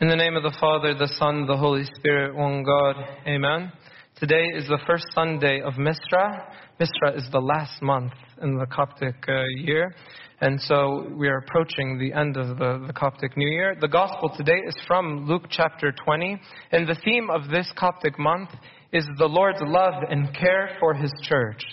[0.00, 2.94] In the name of the Father, the Son, the Holy Spirit, one God.
[3.26, 3.72] Amen.
[4.14, 6.54] Today is the first Sunday of Misra.
[6.80, 9.92] Misra is the last month in the Coptic uh, year.
[10.40, 13.74] And so we are approaching the end of the, the Coptic New Year.
[13.80, 16.40] The Gospel today is from Luke chapter 20.
[16.70, 18.50] And the theme of this Coptic month
[18.92, 21.64] is the Lord's love and care for His church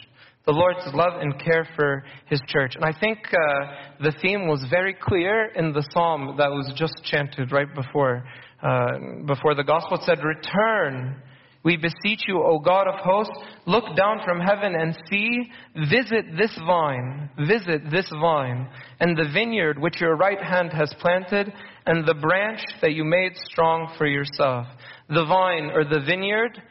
[0.46, 2.75] the Lord's love and care for His church.
[2.75, 6.94] And I think uh, the theme was very clear in the psalm that was just
[7.04, 8.23] chanted right before,
[8.62, 8.91] uh,
[9.26, 9.98] before the gospel.
[9.98, 11.21] It said, Return,
[11.63, 13.34] we beseech you, O God of hosts,
[13.66, 15.49] look down from heaven and see,
[15.90, 21.52] visit this vine, visit this vine, and the vineyard which your right hand has planted,
[21.88, 24.68] and the branch that you made strong for yourself.
[25.09, 26.62] The vine or the vineyard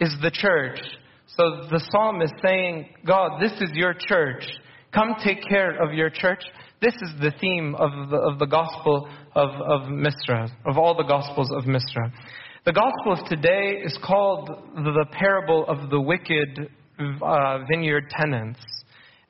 [0.00, 0.80] is the church.
[1.26, 4.44] So the psalm is saying, God, this is your church.
[4.94, 6.42] Come take care of your church.
[6.80, 11.04] This is the theme of the, of the gospel of, of Misra, of all the
[11.04, 12.12] gospels of Misra.
[12.64, 18.60] The gospel of today is called the parable of the wicked uh, vineyard tenants.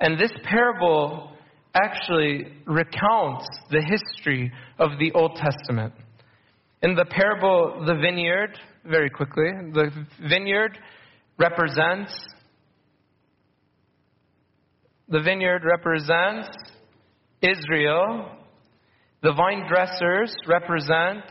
[0.00, 1.32] And this parable
[1.74, 5.94] actually recounts the history of the Old Testament.
[6.82, 9.90] In the parable, the vineyard, very quickly, the
[10.28, 10.78] vineyard
[11.38, 12.12] represents
[15.08, 16.48] the vineyard represents
[17.40, 18.28] Israel.
[19.22, 21.24] The vine dressers represent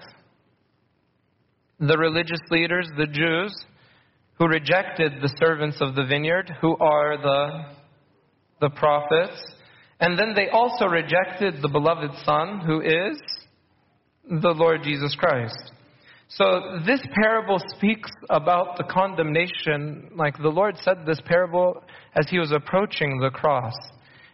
[1.80, 3.54] the religious leaders, the Jews,
[4.38, 7.64] who rejected the servants of the vineyard, who are the,
[8.62, 9.46] the prophets.
[10.00, 13.22] And then they also rejected the beloved Son, who is
[14.30, 15.72] the Lord Jesus Christ.
[16.28, 21.84] So this parable speaks about the condemnation, like the Lord said this parable
[22.16, 23.76] as he was approaching the cross.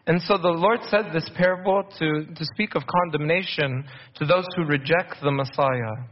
[0.08, 3.84] And so the Lord said this parable to, to speak of condemnation
[4.16, 6.08] to those who reject the Messiah.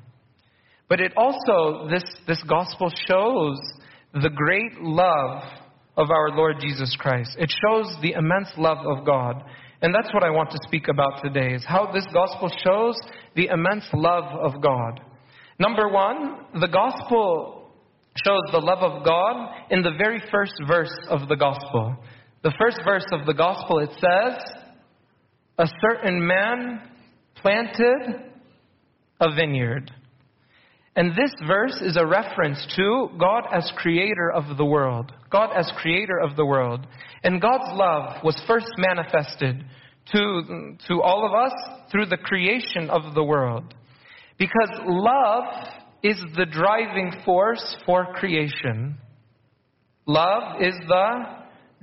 [0.89, 3.57] But it also, this, this gospel shows
[4.13, 5.43] the great love
[5.95, 7.35] of our Lord Jesus Christ.
[7.39, 9.43] It shows the immense love of God.
[9.81, 12.99] And that's what I want to speak about today, is how this gospel shows
[13.35, 14.99] the immense love of God.
[15.59, 17.69] Number one, the gospel
[18.25, 21.97] shows the love of God in the very first verse of the gospel.
[22.43, 24.41] The first verse of the gospel, it says,
[25.57, 26.81] A certain man
[27.35, 28.23] planted
[29.19, 29.91] a vineyard.
[30.95, 35.11] And this verse is a reference to God as creator of the world.
[35.29, 36.87] God as creator of the world.
[37.23, 39.63] And God's love was first manifested
[40.13, 41.53] to, to all of us
[41.91, 43.73] through the creation of the world.
[44.39, 45.43] Because love
[46.01, 48.97] is the driving force for creation.
[50.07, 51.25] Love is the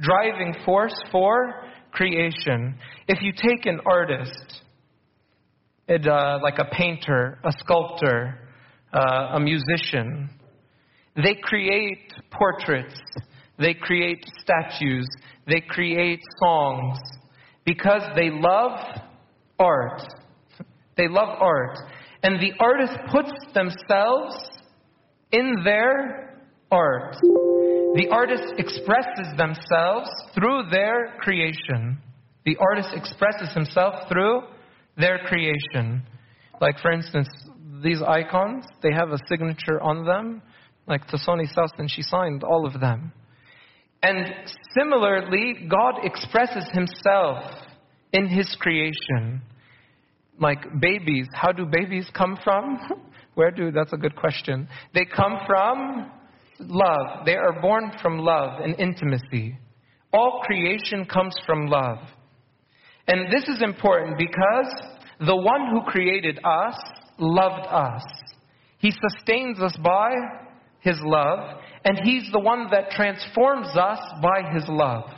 [0.01, 1.55] driving force for
[1.93, 2.77] creation.
[3.07, 4.63] If you take an artist,
[5.87, 8.39] it, uh, like a painter, a sculptor,
[8.93, 10.31] uh, a musician,
[11.15, 12.99] they create portraits,
[13.59, 15.07] they create statues,
[15.47, 16.99] they create songs
[17.65, 18.79] because they love
[19.59, 20.03] art.
[20.97, 21.79] They love art.
[22.27, 24.35] And the artist puts themselves
[25.31, 26.41] in their
[26.73, 27.15] art.
[27.95, 31.99] The artist expresses themselves through their creation.
[32.45, 34.41] The artist expresses himself through
[34.97, 36.03] their creation.
[36.61, 37.29] Like, for instance,
[37.81, 40.43] these icons, they have a signature on them.
[40.89, 43.13] Like Tasoni Sastin, she signed all of them.
[44.03, 44.35] And
[44.77, 47.45] similarly, God expresses himself
[48.13, 49.43] in his creation
[50.39, 52.79] like babies, how do babies come from?
[53.35, 54.69] Where do, that's a good question.
[54.95, 56.11] They come from
[56.59, 57.27] love.
[57.27, 59.59] They are born from love and intimacy.
[60.13, 61.99] All creation comes from love.
[63.07, 64.73] And this is important because
[65.21, 66.75] the one who created us
[67.19, 68.03] loved us.
[68.79, 70.13] He sustains us by
[70.81, 75.11] his love, and he's the one that transforms us by his love.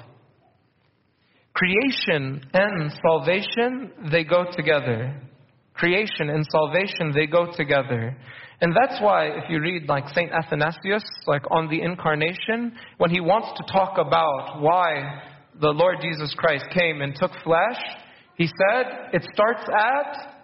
[1.59, 5.21] Creation and salvation, they go together.
[5.75, 8.17] Creation and salvation, they go together.
[8.61, 10.31] And that's why if you read like St.
[10.31, 15.21] Athanasius, like on the incarnation, when he wants to talk about why
[15.61, 17.81] the Lord Jesus Christ came and took flesh,
[18.37, 20.39] he said it starts at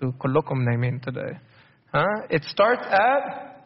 [0.00, 1.38] to kulukum name today.
[1.94, 2.26] Huh?
[2.30, 3.64] It starts at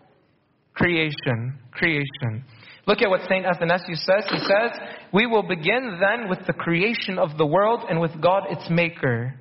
[0.74, 1.58] creation.
[1.72, 2.44] Creation.
[2.86, 3.44] Look at what St.
[3.44, 4.24] Athanasius says.
[4.30, 4.70] He says,
[5.12, 9.34] We will begin then with the creation of the world and with God its maker.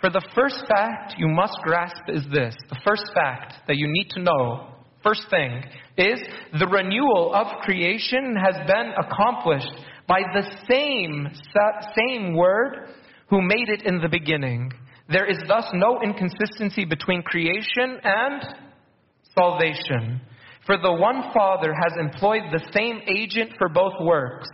[0.00, 4.08] For the first fact you must grasp is this the first fact that you need
[4.10, 4.68] to know,
[5.04, 5.62] first thing,
[5.96, 6.20] is
[6.58, 9.72] the renewal of creation has been accomplished
[10.08, 11.28] by the same,
[11.96, 12.88] same word
[13.28, 14.72] who made it in the beginning.
[15.08, 18.42] There is thus no inconsistency between creation and
[19.34, 20.20] salvation.
[20.66, 24.48] For the one Father has employed the same agent for both works,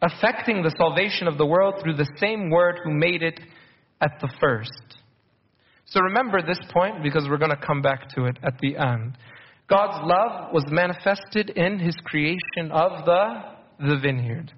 [0.00, 3.40] affecting the salvation of the world through the same Word who made it
[4.00, 4.70] at the first.
[5.86, 9.18] So remember this point because we're going to come back to it at the end.
[9.68, 13.42] God's love was manifested in his creation of the,
[13.80, 14.52] the vineyard.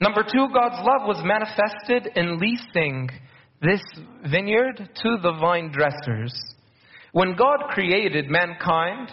[0.00, 3.08] Number two, God's love was manifested in leasing
[3.62, 3.82] this
[4.30, 6.34] vineyard to the vine dressers.
[7.16, 9.10] When God created mankind,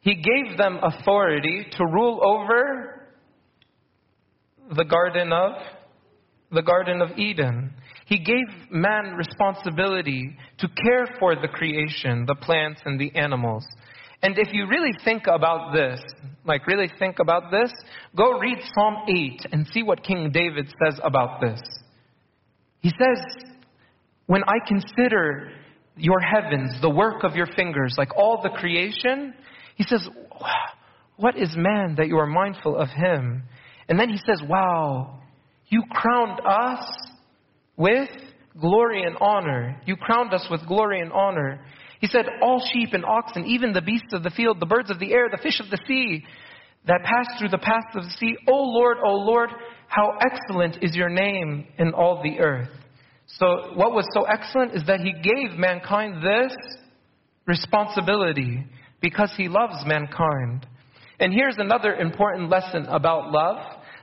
[0.00, 3.08] He gave them authority to rule over
[4.70, 5.54] the garden of
[6.52, 7.72] the garden of Eden.
[8.06, 13.66] He gave man responsibility to care for the creation, the plants and the animals.
[14.22, 16.00] And if you really think about this,
[16.44, 17.72] like really think about this,
[18.16, 21.60] go read Psalm 8 and see what King David says about this.
[22.78, 23.48] He says,
[24.26, 25.50] When I consider
[25.96, 29.34] your heavens, the work of your fingers, like all the creation,
[29.76, 30.06] he says,
[31.16, 33.42] What is man that you are mindful of him?
[33.88, 35.20] And then he says, Wow,
[35.68, 36.84] you crowned us
[37.76, 38.08] with
[38.60, 39.80] glory and honor.
[39.86, 41.60] You crowned us with glory and honor.
[42.00, 44.98] He said, All sheep and oxen, even the beasts of the field, the birds of
[44.98, 46.24] the air, the fish of the sea
[46.86, 48.36] that pass through the paths of the sea.
[48.48, 49.50] O Lord, O Lord,
[49.88, 52.68] how excellent is your name in all the earth.
[53.26, 56.56] So, what was so excellent is that he gave mankind this
[57.46, 58.64] responsibility
[59.00, 60.66] because he loves mankind.
[61.18, 63.56] And here's another important lesson about love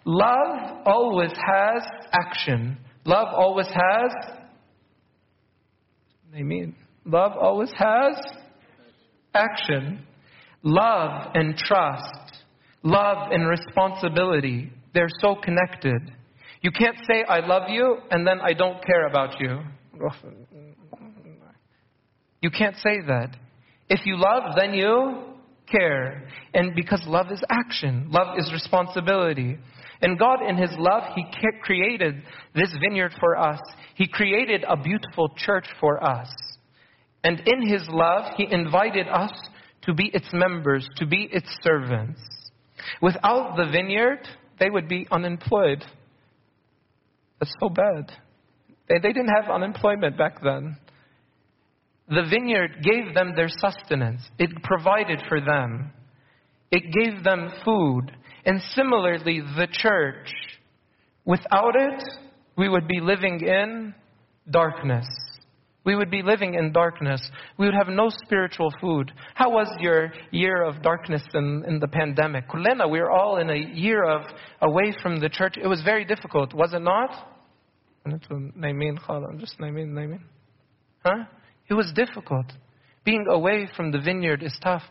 [0.05, 2.77] love always has action.
[3.05, 4.11] Love always has.
[6.33, 6.75] They mean
[7.05, 8.15] love always has
[9.33, 10.05] action.
[10.65, 12.37] Love and trust,
[12.83, 15.99] love and responsibility, they're so connected.
[16.63, 19.59] You can't say, I love you, and then I don't care about you.
[22.41, 23.35] You can't say that.
[23.89, 25.23] If you love, then you
[25.69, 26.27] care.
[26.53, 29.57] And because love is action, love is responsibility.
[30.01, 31.25] And God, in His love, He
[31.61, 32.23] created
[32.55, 33.59] this vineyard for us.
[33.95, 36.29] He created a beautiful church for us.
[37.25, 39.31] And in His love, He invited us
[39.83, 42.21] to be its members, to be its servants.
[43.01, 44.19] Without the vineyard,
[44.59, 45.83] they would be unemployed.
[47.43, 48.09] That's so bad.
[48.87, 50.77] They, they didn't have unemployment back then.
[52.07, 55.91] The vineyard gave them their sustenance, it provided for them,
[56.71, 58.11] it gave them food.
[58.45, 60.29] And similarly, the church,
[61.25, 62.03] without it,
[62.57, 63.93] we would be living in
[64.49, 65.05] darkness.
[65.85, 67.21] We would be living in darkness.
[67.57, 69.11] We would have no spiritual food.
[69.33, 72.47] How was your year of darkness in, in the pandemic?
[72.49, 74.21] Kulena, we were all in a year of
[74.61, 75.55] away from the church.
[75.61, 77.32] It was very difficult, was it not?
[79.39, 79.59] Just
[81.03, 81.25] Huh?
[81.69, 82.45] It was difficult.
[83.05, 84.83] Being away from the vineyard is tough.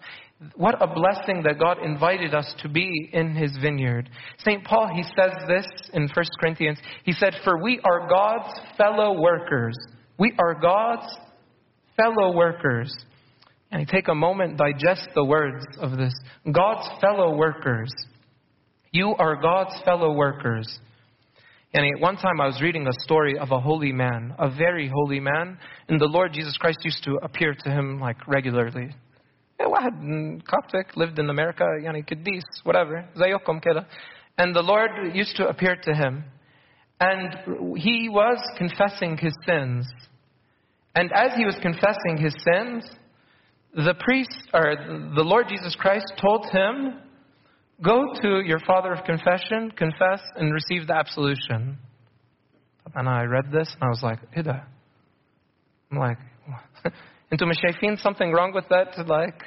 [0.56, 4.10] What a blessing that God invited us to be in his vineyard.
[4.38, 4.64] St.
[4.64, 6.78] Paul, he says this in 1 Corinthians.
[7.04, 9.76] He said, For we are God's fellow workers.
[10.18, 11.16] We are God's
[11.96, 12.92] fellow workers.
[13.70, 16.12] And take a moment, digest the words of this.
[16.50, 17.90] God's fellow workers.
[18.90, 20.80] You are God's fellow workers.
[21.73, 24.89] And at one time I was reading a story of a holy man, a very
[24.93, 25.57] holy man,
[25.89, 28.95] and the Lord Jesus Christ used to appear to him like regularly.
[29.59, 33.85] واحد Coptic lived in America يعني قديس whatever زيكم كده
[34.37, 36.23] and the Lord used to appear to him
[36.99, 39.87] and he was confessing his sins
[40.95, 42.89] and as he was confessing his sins
[43.73, 44.75] the priest or
[45.15, 47.01] the Lord Jesus Christ told him
[47.80, 51.78] Go to your father of confession, confess, and receive the absolution.
[52.94, 54.66] And I read this and I was like, Ida.
[55.90, 56.18] I'm like,
[57.30, 59.06] into Mashafin, something wrong with that?
[59.06, 59.40] Like,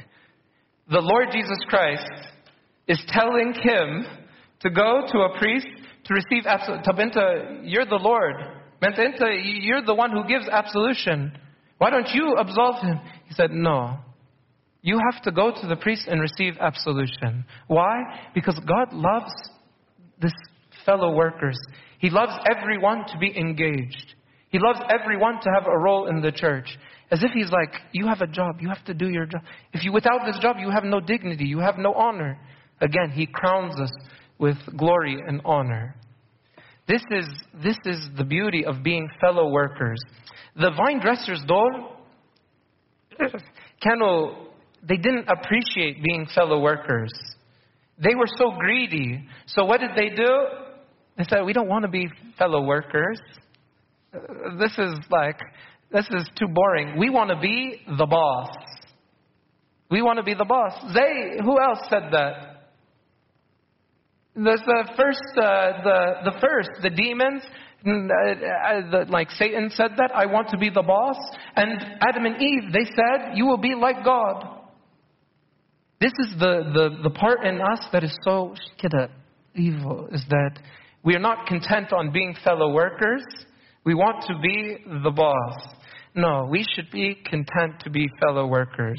[0.90, 2.10] the Lord Jesus Christ
[2.88, 4.06] is telling him
[4.62, 5.68] to go to a priest
[6.06, 6.84] to receive absolution.
[6.84, 8.36] Tabinta, you're the Lord.
[8.82, 11.32] Mentinta, you're the one who gives absolution.
[11.78, 13.00] Why don't you absolve him?
[13.28, 13.98] He said, No
[14.85, 17.45] You have to go to the priest and receive absolution.
[17.67, 18.03] Why?
[18.35, 19.33] Because God loves
[20.21, 20.33] this
[20.87, 21.59] fellow workers.
[21.99, 24.15] He loves everyone to be engaged.
[24.49, 26.79] He loves everyone to have a role in the church.
[27.11, 29.43] As if he's like, you have a job, you have to do your job.
[29.73, 32.39] If you without this job, you have no dignity, you have no honor.
[32.81, 33.93] Again, he crowns us
[34.39, 35.95] with glory and honor.
[36.89, 37.27] This is,
[37.63, 40.01] this is the beauty of being fellow workers.
[40.57, 41.97] The vine dressers, though,
[43.81, 44.44] كانوا
[44.88, 47.12] they didn't appreciate being fellow workers.
[47.98, 49.26] They were so greedy.
[49.48, 50.46] So what did they do?
[51.18, 53.20] They said, We don't want to be fellow workers.
[54.60, 55.40] this is like,
[55.92, 56.98] this is too boring.
[56.98, 58.50] We want to be the boss.
[59.90, 60.74] We want to be the boss.
[60.94, 62.52] They, who else said that?
[64.36, 67.44] The, the first, uh, the, the first, the demons,
[67.88, 71.16] uh, uh, the, like Satan said that, I want to be the boss.
[71.56, 74.55] And Adam and Eve, they said, you will be like God.
[76.00, 79.08] This is the, the, the part in us that is so uh,
[79.56, 80.60] evil, is that
[81.04, 83.24] we are not content on being fellow workers.
[83.86, 85.76] We want to be the boss.
[86.16, 88.98] No, we should be content to be fellow workers.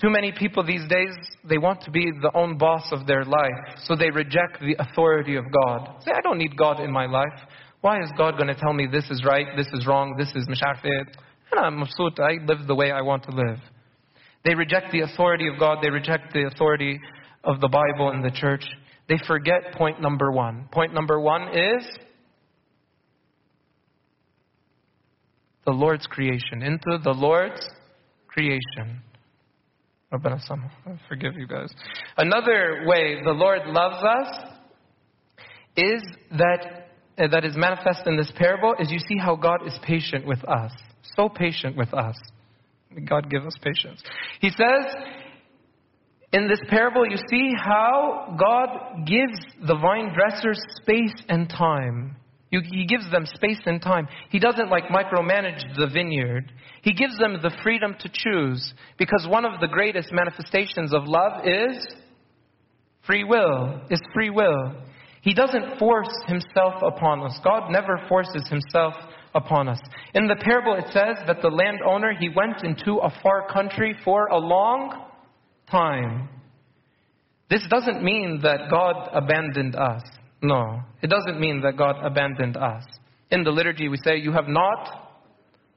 [0.00, 1.14] Too many people these days,
[1.48, 5.36] they want to be the own boss of their life, so they reject the authority
[5.36, 6.02] of God.
[6.04, 7.38] Say, I don't need God in my life.
[7.82, 10.48] Why is God going to tell me this is right, this is wrong, this is
[10.48, 11.04] mashafid?
[11.52, 13.58] And I'm I live the way I want to live.
[14.44, 16.98] They reject the authority of God, they reject the authority
[17.44, 18.64] of the Bible and the church.
[19.08, 20.68] They forget point number one.
[20.72, 21.86] Point number one is
[25.66, 27.60] the Lord's creation, into the Lord's
[28.28, 29.02] creation.
[31.08, 31.72] Forgive you guys.
[32.16, 34.50] Another way the Lord loves us
[35.76, 39.78] is that uh, that is manifest in this parable is you see how God is
[39.82, 40.72] patient with us.
[41.16, 42.16] So patient with us.
[43.08, 44.02] God give us patience.
[44.40, 44.94] He says
[46.32, 52.16] in this parable you see how God gives the vine dressers space and time.
[52.50, 54.08] He gives them space and time.
[54.30, 56.50] He doesn't like micromanage the vineyard.
[56.82, 61.46] He gives them the freedom to choose because one of the greatest manifestations of love
[61.46, 61.86] is
[63.06, 63.80] free will.
[63.88, 64.74] Is free will.
[65.22, 67.38] He doesn't force himself upon us.
[67.44, 68.94] God never forces himself
[69.34, 69.80] upon us.
[70.14, 74.26] In the parable it says that the landowner he went into a far country for
[74.26, 75.04] a long
[75.70, 76.28] time.
[77.48, 80.02] This doesn't mean that God abandoned us.
[80.42, 82.84] No, it doesn't mean that God abandoned us.
[83.30, 85.10] In the liturgy, we say, You have not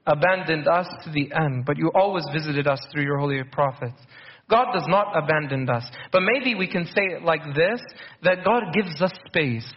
[0.06, 4.00] abandoned us to the end, but you always visited us through your holy prophets.
[4.48, 5.84] God does not abandon us.
[6.12, 7.80] But maybe we can say it like this
[8.22, 9.70] that God gives us space.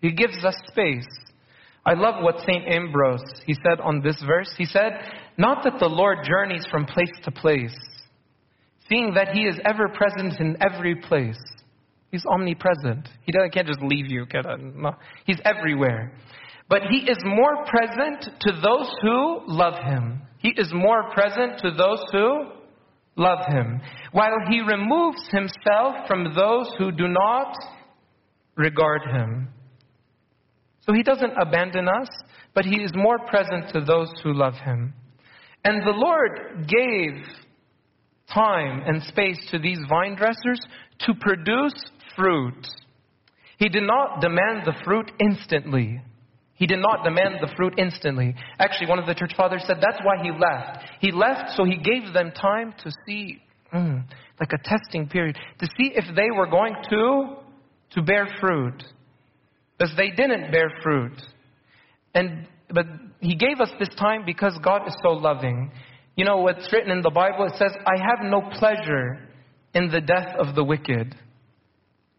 [0.00, 1.06] He gives us space.
[1.84, 2.66] I love what St.
[2.68, 4.52] Ambrose he said on this verse.
[4.56, 4.92] He said,
[5.36, 7.76] Not that the Lord journeys from place to place,
[8.88, 11.40] seeing that he is ever present in every place.
[12.12, 13.08] He's omnipresent.
[13.24, 14.26] He can't just leave you.
[15.24, 16.12] He's everywhere.
[16.68, 20.22] But he is more present to those who love him.
[20.38, 22.48] He is more present to those who
[23.16, 23.80] love him.
[24.12, 27.54] While he removes himself from those who do not
[28.56, 29.48] regard him.
[30.86, 32.08] So he doesn't abandon us,
[32.54, 34.94] but he is more present to those who love him.
[35.64, 37.22] And the Lord gave
[38.32, 40.60] time and space to these vine dressers
[41.00, 41.74] to produce
[42.16, 42.66] fruit.
[43.58, 46.00] He did not demand the fruit instantly.
[46.54, 48.34] He did not demand the fruit instantly.
[48.58, 50.84] Actually, one of the church fathers said that's why he left.
[51.00, 54.04] He left so he gave them time to see, mm,
[54.40, 57.36] like a testing period, to see if they were going to,
[57.92, 58.82] to bear fruit.
[59.78, 61.20] Because they didn't bear fruit.
[62.14, 62.86] And, but
[63.20, 65.72] he gave us this time because God is so loving.
[66.16, 67.46] You know what's written in the Bible?
[67.46, 69.28] It says, I have no pleasure
[69.74, 71.14] in the death of the wicked.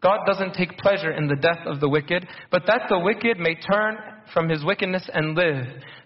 [0.02, 3.54] God doesn't take pleasure in the death of the wicked, but that the wicked may
[3.54, 3.96] turn
[4.34, 5.64] from his wickedness and live.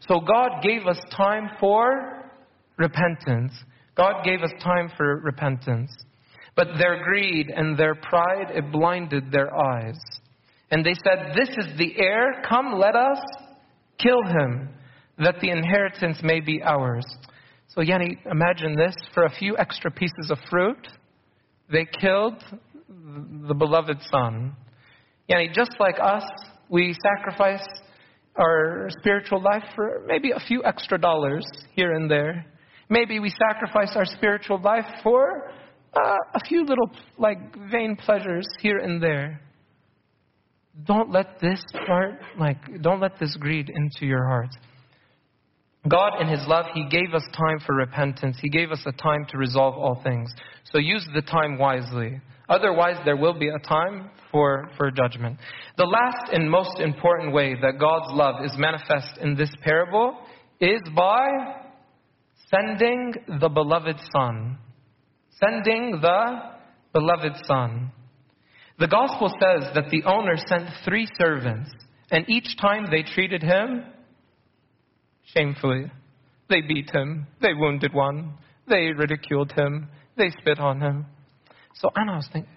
[0.09, 2.31] So God gave us time for
[2.77, 3.53] repentance.
[3.97, 5.91] God gave us time for repentance.
[6.55, 9.99] But their greed and their pride, it blinded their eyes.
[10.71, 12.43] And they said, This is the heir.
[12.49, 13.19] Come, let us
[13.99, 14.69] kill him,
[15.19, 17.07] that the inheritance may be ours.
[17.69, 20.89] So, Yanni, imagine this for a few extra pieces of fruit,
[21.71, 22.43] they killed
[22.89, 24.57] the beloved Son.
[25.29, 26.25] Yanni, just like us,
[26.69, 27.67] we sacrifice
[28.37, 31.45] our spiritual life for maybe a few extra dollars
[31.75, 32.47] here and there.
[32.89, 35.51] Maybe we sacrifice our spiritual life for
[35.95, 37.39] uh, a few little like
[37.71, 39.41] vain pleasures here and there.
[40.85, 44.51] Don't let this part, like, don't let this greed into your heart.
[45.89, 48.37] God, in His love, He gave us time for repentance.
[48.41, 50.31] He gave us a time to resolve all things.
[50.73, 52.21] So use the time wisely.
[52.49, 55.39] Otherwise, there will be a time for, for judgment.
[55.77, 60.19] The last and most important way that God's love is manifest in this parable
[60.61, 61.29] is by
[62.51, 64.59] sending the beloved Son.
[65.39, 66.39] Sending the
[66.93, 67.93] beloved Son.
[68.79, 71.71] The gospel says that the owner sent three servants,
[72.11, 73.85] and each time they treated him
[75.35, 75.91] shamefully.
[76.49, 78.35] They beat him, they wounded one,
[78.69, 81.07] they ridiculed him, they spit on him.
[81.75, 82.51] So Anna was thinking,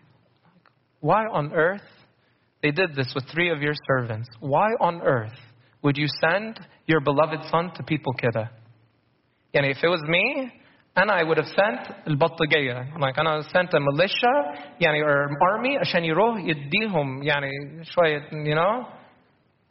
[0.99, 1.81] why on earth?
[2.61, 4.29] They did this with three of your servants.
[4.39, 5.37] Why on earth
[5.81, 8.49] would you send your beloved son to people kidda?
[9.53, 10.51] And if it was me,
[10.98, 16.04] أنا I would have sent البطيجية like أنا sent a militia يعني or army عشان
[16.04, 17.50] يروح يديهم يعني
[17.82, 18.86] شوية you know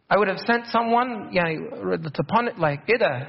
[0.10, 1.58] I would have sent someone يعني
[2.00, 3.28] to punish like إيه ده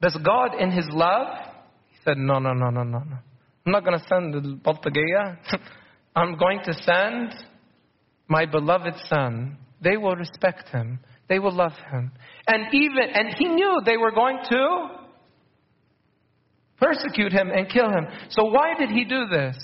[0.00, 1.28] does God in his love
[1.90, 3.16] he said no no no no no no
[3.66, 5.38] I'm not going to send البطيجية
[6.16, 7.34] I'm going to send
[8.28, 10.98] my beloved son they will respect him
[11.28, 12.10] they will love him
[12.48, 14.60] and even and he knew they were going to
[16.79, 18.07] persecute him and kill him.
[18.29, 19.57] So why did he do this?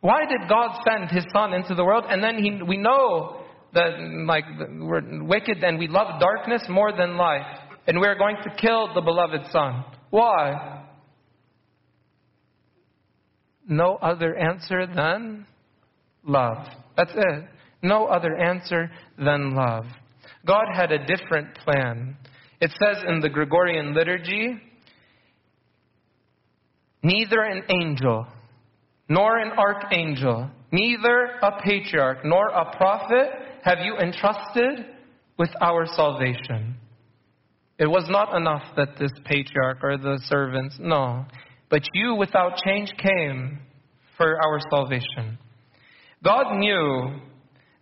[0.00, 2.04] Why did God send his son into the world?
[2.08, 3.42] And then he, we know
[3.74, 4.44] that like
[4.78, 7.60] we're wicked and we love darkness more than light.
[7.86, 9.84] And we're going to kill the beloved son.
[10.10, 10.84] Why?
[13.68, 15.46] No other answer than
[16.24, 16.66] love.
[16.96, 17.44] That's it.
[17.82, 19.84] No other answer than love.
[20.46, 22.16] God had a different plan.
[22.60, 24.60] It says in the Gregorian liturgy,
[27.06, 28.26] neither an angel,
[29.08, 33.28] nor an archangel, neither a patriarch, nor a prophet
[33.62, 34.86] have you entrusted
[35.38, 36.74] with our salvation.
[37.78, 41.26] It was not enough that this patriarch or the servants, no.
[41.68, 43.60] But you without change came
[44.16, 45.38] for our salvation.
[46.24, 47.20] God knew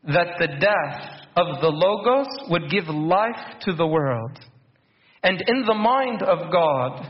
[0.09, 4.38] that the death of the Logos would give life to the world.
[5.23, 7.09] And in the mind of God,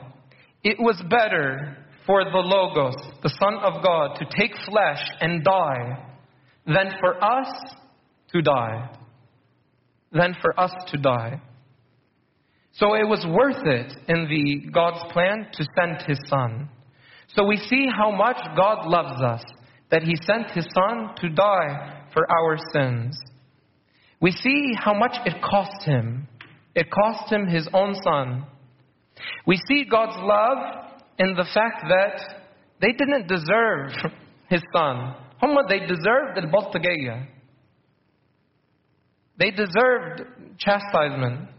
[0.62, 6.04] it was better for the Logos, the Son of God, to take flesh and die
[6.66, 7.49] than for us
[8.32, 8.90] to die.
[10.12, 11.40] Than for us to die.
[12.73, 16.68] So it was worth it in the God's plan to send his son.
[17.28, 19.42] So we see how much God loves us
[19.90, 23.16] that he sent his son to die for our sins.
[24.20, 26.28] We see how much it cost him.
[26.75, 28.46] It cost him his own son.
[29.46, 30.84] We see God's love
[31.17, 32.21] in the fact that
[32.82, 33.91] they didn't deserve
[34.49, 35.15] his son.
[35.43, 37.28] هم they deserved البلطجية.
[39.38, 40.23] They deserved
[40.58, 41.49] chastisement.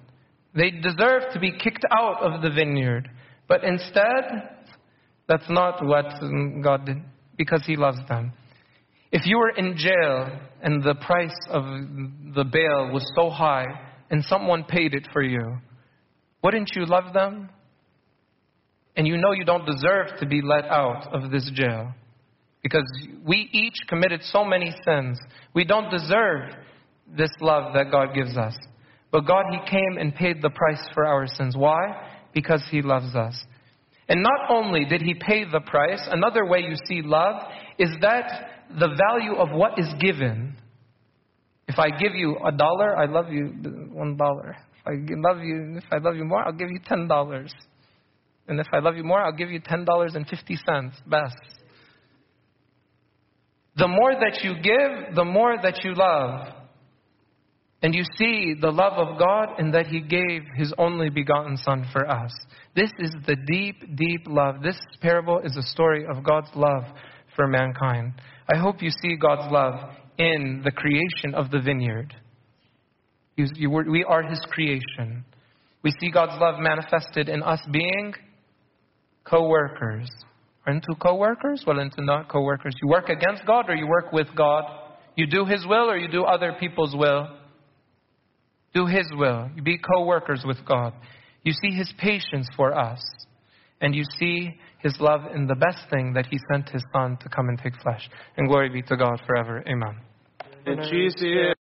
[0.55, 3.09] They deserved to be kicked out of the vineyard.
[3.49, 4.25] But instead,
[5.29, 6.07] that's not what
[6.63, 6.99] God did
[7.37, 8.33] because he loves them.
[9.13, 11.65] If you were in jail and the price of
[12.35, 13.67] the bail was so high
[14.11, 15.59] and someone paid it for you,
[16.45, 17.49] wouldn't you love them?
[18.96, 21.94] And you know you don't deserve to be let out of this jail
[22.64, 22.90] because
[23.26, 25.20] we each committed so many sins.
[25.54, 26.50] We don't deserve
[27.16, 28.56] this love that God gives us.
[29.12, 31.56] But God, He came and paid the price for our sins.
[31.56, 32.10] Why?
[32.34, 33.40] Because He loves us.
[34.08, 37.36] And not only did He pay the price, another way you see love
[37.78, 40.56] is that the value of what is given.
[41.68, 43.46] If I give you a dollar, I love you
[43.92, 44.56] one dollar.
[44.80, 47.54] If I love you, if I love you more, I'll give you ten dollars.
[48.48, 50.96] And if I love you more, I'll give you ten dollars and fifty cents.
[51.08, 51.36] Best.
[53.78, 56.48] The more that you give, the more that you love.
[57.82, 61.86] And you see the love of God in that He gave His only begotten Son
[61.92, 62.32] for us.
[62.76, 64.62] This is the deep, deep love.
[64.64, 66.84] This parable is a story of God's love
[67.36, 68.14] for mankind.
[68.52, 72.16] I hope you see God's love in the creation of the vineyard.
[73.38, 75.26] We are His creation.
[75.84, 78.14] We see God's love manifested in us being
[79.26, 80.10] co workers.
[80.66, 81.64] Are into co workers?
[81.66, 82.74] Well, into not co workers.
[82.82, 84.64] You work against God or you work with God?
[85.16, 87.28] You do His will or you do other people's will?
[88.74, 89.50] Do His will.
[89.56, 90.94] You be co workers with God.
[91.44, 93.02] You see His patience for us.
[93.82, 97.30] And you see His love in the best thing that He sent His Son to
[97.30, 98.10] come and take flesh.
[98.38, 99.64] And glory be to God forever.
[99.68, 100.00] Amen.